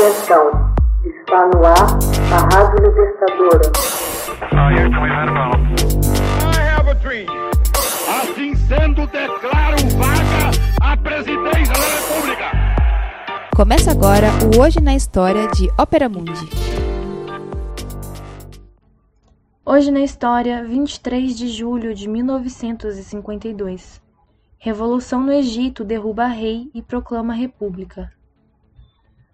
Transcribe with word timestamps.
Atenção, 0.00 0.72
está 1.04 1.46
no 1.48 1.62
ar 1.62 1.98
a 2.32 2.38
Rádio 2.54 2.88
Libertadora. 2.88 3.70
Assim 8.08 8.54
sendo, 8.54 9.06
declaro 9.08 9.76
vaga 9.98 10.50
a 10.80 10.96
presidência 10.96 11.74
da 11.74 11.84
República. 11.98 12.46
Começa 13.54 13.90
agora 13.90 14.28
o 14.56 14.62
Hoje 14.62 14.80
na 14.80 14.94
História 14.94 15.46
de 15.48 15.68
Ópera 15.78 16.08
Mundi. 16.08 16.48
Hoje 19.66 19.90
na 19.90 20.00
história, 20.00 20.64
23 20.64 21.36
de 21.36 21.48
julho 21.48 21.94
de 21.94 22.08
1952. 22.08 24.00
Revolução 24.56 25.20
no 25.22 25.30
Egito 25.30 25.84
derruba 25.84 26.26
rei 26.26 26.70
e 26.74 26.80
proclama 26.80 27.34
república. 27.34 28.10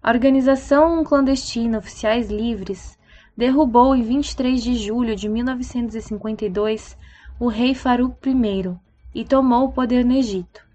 A 0.07 0.11
organização 0.11 1.03
clandestina 1.03 1.79
Oficiais 1.79 2.31
Livres 2.31 2.97
derrubou 3.35 3.93
em 3.93 4.03
23 4.03 4.63
de 4.63 4.73
julho 4.73 5.13
de 5.17 5.27
1952 5.27 6.97
o 7.37 7.49
rei 7.49 7.75
Farouk 7.75 8.15
I 8.25 8.73
e 9.13 9.25
tomou 9.25 9.65
o 9.65 9.71
poder 9.73 10.05
no 10.05 10.13
Egito, 10.13 10.65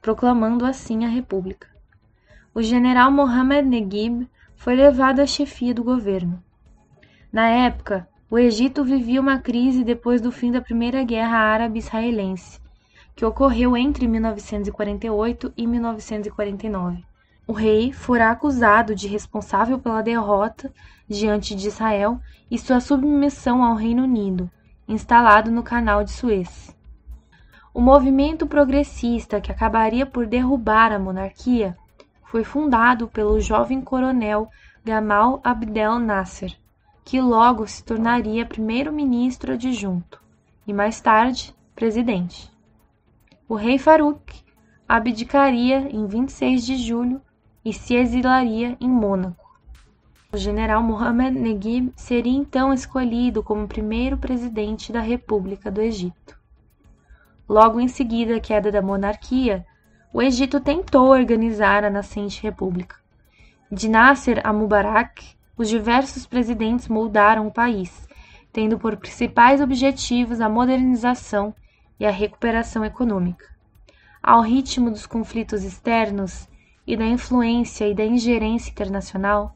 proclamando 0.00 0.64
assim 0.64 1.04
a 1.04 1.08
república. 1.08 1.68
O 2.54 2.62
general 2.62 3.12
Mohammed 3.12 3.68
Neguib 3.68 4.26
foi 4.56 4.74
levado 4.74 5.20
à 5.20 5.26
chefia 5.26 5.74
do 5.74 5.84
governo. 5.84 6.42
Na 7.30 7.46
época, 7.46 8.08
o 8.30 8.38
Egito 8.38 8.82
vivia 8.82 9.20
uma 9.20 9.38
crise 9.38 9.84
depois 9.84 10.22
do 10.22 10.32
fim 10.32 10.50
da 10.50 10.62
Primeira 10.62 11.04
Guerra 11.04 11.36
Árabe-Israelense, 11.36 12.58
que 13.14 13.26
ocorreu 13.26 13.76
entre 13.76 14.08
1948 14.08 15.52
e 15.58 15.66
1949 15.66 17.07
o 17.48 17.52
rei 17.54 17.94
fora 17.94 18.30
acusado 18.30 18.94
de 18.94 19.08
responsável 19.08 19.78
pela 19.78 20.02
derrota 20.02 20.70
diante 21.08 21.54
de 21.54 21.66
Israel 21.66 22.20
e 22.50 22.58
sua 22.58 22.78
submissão 22.78 23.64
ao 23.64 23.74
Reino 23.74 24.02
Unido, 24.02 24.50
instalado 24.86 25.50
no 25.50 25.62
Canal 25.62 26.04
de 26.04 26.10
Suez. 26.10 26.76
O 27.72 27.80
movimento 27.80 28.46
progressista 28.46 29.40
que 29.40 29.50
acabaria 29.50 30.04
por 30.04 30.26
derrubar 30.26 30.92
a 30.92 30.98
monarquia 30.98 31.74
foi 32.22 32.44
fundado 32.44 33.08
pelo 33.08 33.40
jovem 33.40 33.80
coronel 33.80 34.50
Gamal 34.84 35.40
Abdel 35.42 35.98
Nasser, 35.98 36.54
que 37.02 37.18
logo 37.18 37.66
se 37.66 37.82
tornaria 37.82 38.44
primeiro-ministro 38.44 39.54
adjunto 39.54 40.22
e 40.66 40.72
mais 40.74 41.00
tarde 41.00 41.56
presidente. 41.74 42.52
O 43.48 43.54
rei 43.54 43.78
Farouk 43.78 44.34
abdicaria 44.86 45.88
em 45.90 46.06
26 46.06 46.66
de 46.66 46.76
julho 46.76 47.22
e 47.68 47.72
se 47.74 47.94
exilaria 47.94 48.78
em 48.80 48.88
Mônaco. 48.88 49.46
O 50.32 50.38
general 50.38 50.82
Mohammed 50.82 51.38
Neguib 51.38 51.92
seria 51.94 52.32
então 52.32 52.72
escolhido 52.72 53.42
como 53.42 53.68
primeiro 53.68 54.16
presidente 54.16 54.90
da 54.90 55.02
República 55.02 55.70
do 55.70 55.82
Egito. 55.82 56.34
Logo 57.46 57.78
em 57.78 57.86
seguida 57.86 58.36
à 58.36 58.40
queda 58.40 58.72
da 58.72 58.80
monarquia, 58.80 59.66
o 60.14 60.22
Egito 60.22 60.60
tentou 60.60 61.08
organizar 61.08 61.84
a 61.84 61.90
nascente 61.90 62.42
república. 62.42 62.96
De 63.70 63.86
Nasser 63.86 64.40
a 64.44 64.50
Mubarak, 64.50 65.36
os 65.54 65.68
diversos 65.68 66.24
presidentes 66.24 66.88
moldaram 66.88 67.46
o 67.46 67.52
país, 67.52 68.08
tendo 68.50 68.78
por 68.78 68.96
principais 68.96 69.60
objetivos 69.60 70.40
a 70.40 70.48
modernização 70.48 71.54
e 72.00 72.06
a 72.06 72.10
recuperação 72.10 72.82
econômica. 72.82 73.44
Ao 74.22 74.40
ritmo 74.40 74.90
dos 74.90 75.04
conflitos 75.06 75.64
externos, 75.64 76.48
e 76.88 76.96
da 76.96 77.04
influência 77.04 77.86
e 77.86 77.94
da 77.94 78.02
ingerência 78.02 78.70
internacional, 78.70 79.54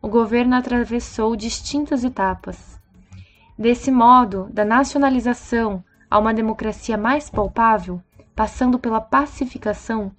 o 0.00 0.08
governo 0.08 0.56
atravessou 0.56 1.36
distintas 1.36 2.02
etapas. 2.04 2.80
Desse 3.58 3.90
modo, 3.90 4.48
da 4.50 4.64
nacionalização 4.64 5.84
a 6.10 6.18
uma 6.18 6.32
democracia 6.32 6.96
mais 6.96 7.28
palpável, 7.28 8.00
passando 8.34 8.78
pela 8.78 8.98
pacificação, 8.98 10.10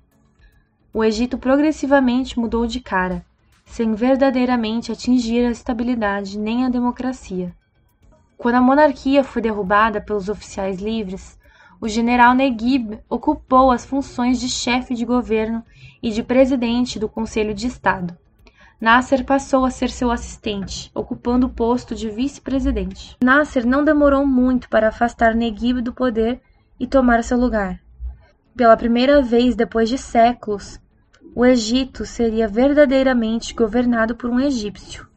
o 0.94 1.04
Egito 1.04 1.36
progressivamente 1.36 2.40
mudou 2.40 2.68
de 2.68 2.80
cara, 2.80 3.26
sem 3.66 3.96
verdadeiramente 3.96 4.92
atingir 4.92 5.44
a 5.48 5.50
estabilidade 5.50 6.38
nem 6.38 6.64
a 6.64 6.70
democracia. 6.70 7.56
Quando 8.38 8.56
a 8.56 8.62
monarquia 8.62 9.24
foi 9.24 9.42
derrubada 9.42 10.00
pelos 10.00 10.30
oficiais 10.30 10.80
livres, 10.80 11.40
o 11.82 11.88
general 11.88 12.36
Neguib 12.36 13.00
ocupou 13.10 13.72
as 13.72 13.84
funções 13.84 14.40
de 14.40 14.48
chefe 14.48 14.94
de 14.94 15.04
governo 15.04 15.66
e 16.02 16.12
de 16.12 16.22
presidente 16.22 17.00
do 17.00 17.10
Conselho 17.10 17.56
de 17.56 17.66
Estado. 17.66 18.16
Nasser 18.80 19.26
passou 19.26 19.66
a 19.66 19.72
ser 19.72 19.90
seu 19.90 20.12
assistente, 20.12 20.92
ocupando 20.94 21.48
o 21.48 21.50
posto 21.50 21.96
de 21.96 22.08
vice-presidente. 22.08 23.18
Nasser 23.24 23.66
não 23.66 23.84
demorou 23.84 24.28
muito 24.28 24.70
para 24.70 24.90
afastar 24.90 25.34
Neguib 25.34 25.82
do 25.82 25.92
poder 25.92 26.40
e 26.80 26.86
tomar 26.86 27.24
seu 27.24 27.38
lugar. 27.38 27.80
Pela 28.56 28.78
primeira 28.78 29.20
vez 29.22 29.56
depois 29.56 29.90
de 29.90 29.98
séculos, 29.98 30.80
o 31.34 31.44
Egito 31.44 32.06
seria 32.06 32.48
verdadeiramente 32.48 33.56
governado 33.56 34.16
por 34.16 34.30
um 34.30 34.40
egípcio, 34.40 35.08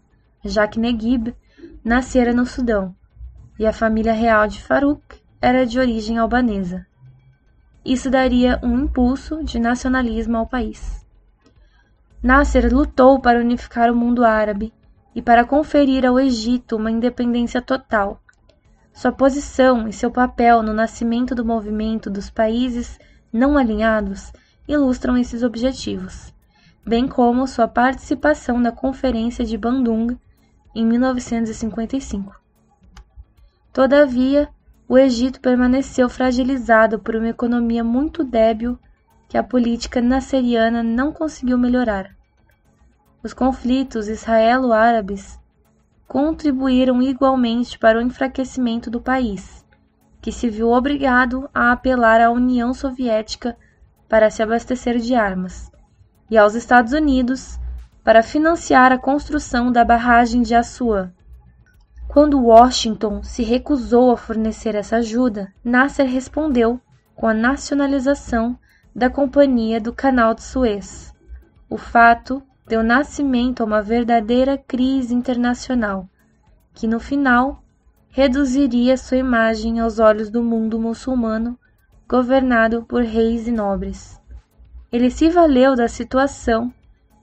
já 0.43 0.67
que 0.67 0.81
Neguib 0.81 1.35
nascera 1.85 2.33
no 2.33 2.47
Sudão 2.47 2.95
e 3.59 3.67
a 3.67 3.73
família 3.73 4.13
real 4.13 4.47
de 4.49 4.63
Farouk 4.63 5.24
era 5.45 5.67
de 5.67 5.79
origem 5.79 6.17
albanesa. 6.17 6.87
Isso 7.85 8.09
daria 8.09 8.59
um 8.63 8.85
impulso 8.85 9.45
de 9.45 9.59
nacionalismo 9.59 10.39
ao 10.39 10.47
país. 10.47 11.05
Nasser 12.23 12.75
lutou 12.75 13.21
para 13.21 13.41
unificar 13.41 13.93
o 13.93 13.95
mundo 13.95 14.25
árabe 14.25 14.73
e 15.15 15.21
para 15.21 15.45
conferir 15.45 16.07
ao 16.07 16.19
Egito 16.19 16.77
uma 16.77 16.91
independência 16.91 17.61
total. 17.61 18.23
Sua 18.91 19.13
posição 19.13 19.87
e 19.87 19.93
seu 19.93 20.11
papel 20.11 20.63
no 20.63 20.73
nascimento 20.73 21.35
do 21.35 21.45
movimento 21.45 22.09
dos 22.09 22.31
países 22.31 22.99
não 23.31 23.59
alinhados 23.59 24.33
ilustram 24.67 25.15
esses 25.15 25.43
objetivos, 25.43 26.33
bem 26.87 27.07
como 27.07 27.47
sua 27.47 27.69
participação 27.69 28.59
na 28.59 28.73
Conferência 28.73 29.45
de 29.45 29.59
Bandung 29.59 30.17
em 30.75 30.87
1955. 30.87 32.35
Todavia, 33.75 34.49
o 34.87 34.99
Egito 34.99 35.41
permaneceu 35.41 36.09
fragilizado 36.09 36.99
por 36.99 37.17
uma 37.17 37.29
economia 37.29 37.83
muito 37.83 38.23
débil 38.23 38.79
que 39.29 39.39
a 39.39 39.43
política 39.43 40.01
nasseriana 40.01 40.83
não 40.83 41.13
conseguiu 41.13 41.57
melhorar. 41.57 42.15
Os 43.23 43.33
conflitos 43.33 44.09
israelo-árabes 44.09 45.41
contribuíram 46.07 47.01
igualmente 47.01 47.79
para 47.79 47.99
o 47.99 48.03
enfraquecimento 48.03 48.91
do 48.91 49.01
país, 49.01 49.65
que 50.21 50.31
se 50.31 50.49
viu 50.49 50.71
obrigado 50.71 51.49
a 51.55 51.73
apelar 51.73 52.21
à 52.21 52.31
União 52.31 52.75
Soviética 52.75 53.57
para 54.09 54.31
se 54.31 54.43
abastecer 54.43 54.99
de 54.99 55.15
armas, 55.15 55.73
e 56.31 56.37
aos 56.37 56.55
Estados 56.55 56.93
Unidos 56.93 57.59
para 58.05 58.23
financiar 58.23 58.93
a 58.93 58.99
construção 58.99 59.73
da 59.73 59.83
barragem 59.83 60.43
de 60.43 60.55
Assuã, 60.55 61.11
quando 62.15 62.41
Washington 62.41 63.25
se 63.25 63.43
recusou 63.43 64.13
a 64.13 64.17
fornecer 64.17 64.77
essa 64.77 64.99
ajuda, 64.99 65.53
Nasser 65.65 66.07
respondeu 66.07 66.81
com 67.13 67.27
a 67.27 67.35
nacionalização 67.35 68.57
da 68.95 69.11
Companhia 69.11 69.81
do 69.81 69.93
Canal 69.93 70.33
de 70.33 70.45
Suez. 70.45 71.13
O 71.69 71.77
fato 71.77 72.41
deu 72.69 72.85
nascimento 72.85 73.63
a 73.63 73.67
uma 73.67 73.83
verdadeira 73.83 74.57
crise 74.57 75.13
internacional, 75.13 76.09
que 76.73 76.87
no 76.87 77.01
final 77.01 77.61
reduziria 78.11 78.97
sua 78.97 79.17
imagem 79.17 79.81
aos 79.81 79.99
olhos 79.99 80.31
do 80.31 80.41
mundo 80.41 80.79
muçulmano, 80.79 81.59
governado 82.09 82.85
por 82.85 83.03
reis 83.03 83.49
e 83.49 83.51
nobres. 83.51 84.21
Ele 84.93 85.11
se 85.11 85.29
valeu 85.31 85.75
da 85.75 85.89
situação 85.89 86.73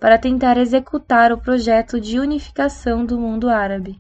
para 0.02 0.18
tentar 0.18 0.58
executar 0.58 1.31
o 1.31 1.38
projeto 1.38 1.97
de 1.97 2.20
unificação 2.20 3.05
do 3.05 3.17
mundo 3.17 3.49
árabe. 3.49 3.97